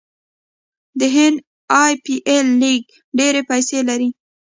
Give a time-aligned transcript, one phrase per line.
[0.99, 1.37] د هند
[1.83, 2.83] ای پي ایل لیګ
[3.17, 4.09] ډیرې پیسې لري.